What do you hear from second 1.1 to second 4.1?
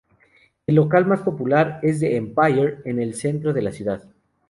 popular es "the Empire" en el centro de la ciudad.